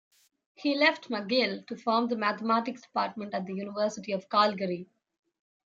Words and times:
He 0.55 0.73
left 0.75 1.09
McGill 1.11 1.63
to 1.67 1.77
form 1.77 2.07
the 2.07 2.15
Mathematics 2.15 2.81
Department 2.81 3.35
at 3.35 3.45
the 3.45 3.53
University 3.53 4.13
of 4.13 4.27
Calgary. 4.29 4.89